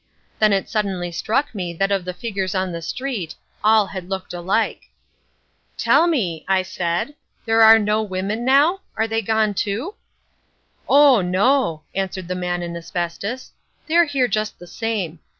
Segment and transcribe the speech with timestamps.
[0.39, 4.33] Then it suddenly struck me that of the figures on the street, all had looked
[4.33, 4.89] alike.
[5.77, 7.09] "Tell me," I said,
[7.45, 8.79] "are there no women now?
[8.97, 9.93] Are they gone too?"
[10.89, 13.51] "Oh, no," answered the Man in Asbestos,
[13.87, 15.19] "they're here just the same.